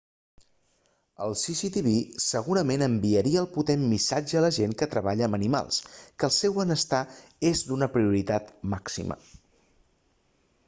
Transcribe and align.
el 1.23 1.33
cctv 1.39 1.91
segurament 2.27 2.83
enviaria 2.85 3.41
el 3.43 3.49
potent 3.57 3.83
missatge 3.91 4.39
a 4.39 4.41
la 4.45 4.49
gent 4.57 4.73
que 4.79 4.87
treballa 4.93 5.27
amb 5.27 5.37
animals 5.39 5.77
que 6.23 6.27
el 6.29 6.33
seu 6.39 6.55
benestar 6.61 7.01
és 7.51 7.61
d'una 7.67 7.89
prioritat 7.99 8.49
màxima 8.75 9.19